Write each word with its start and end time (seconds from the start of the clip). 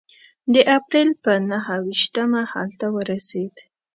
د 0.53 0.55
اپرېل 0.77 1.09
په 1.23 1.33
نهه 1.49 1.75
ویشتمه 1.85 2.41
هلته 2.53 2.85
ورسېد. 2.95 3.53